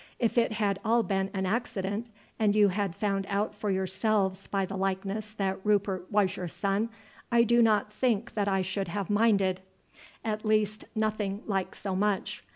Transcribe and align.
If 0.17 0.35
it 0.35 0.53
had 0.53 0.79
all 0.83 1.03
been 1.03 1.29
an 1.31 1.45
accident, 1.45 2.09
and 2.39 2.55
you 2.55 2.69
had 2.69 2.95
found 2.95 3.27
out 3.29 3.53
for 3.53 3.69
yourselves 3.69 4.47
by 4.47 4.65
the 4.65 4.75
likeness 4.75 5.31
that 5.33 5.63
Rupert 5.63 6.11
was 6.11 6.35
your 6.37 6.47
son, 6.47 6.89
I 7.31 7.43
do 7.43 7.61
not 7.61 7.93
think 7.93 8.33
that 8.33 8.47
I 8.47 8.63
should 8.63 8.87
have 8.87 9.11
minded, 9.11 9.61
at 10.25 10.43
least 10.43 10.85
nothing 10.95 11.43
like 11.45 11.75
so 11.75 11.95
much. 11.95 12.43